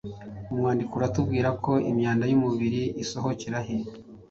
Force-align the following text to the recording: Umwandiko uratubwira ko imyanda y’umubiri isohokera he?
Umwandiko 0.53 0.93
uratubwira 0.95 1.49
ko 1.63 1.71
imyanda 1.91 2.25
y’umubiri 2.27 2.81
isohokera 3.03 3.59
he? 3.67 3.75